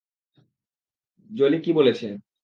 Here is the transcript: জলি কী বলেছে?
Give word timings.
জলি 1.29 1.57
কী 1.65 1.71
বলেছে? 1.73 2.07